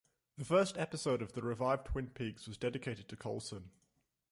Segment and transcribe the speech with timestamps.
[0.39, 3.69] The first episode of the revived Twin Peaks was dedicated to Coulson.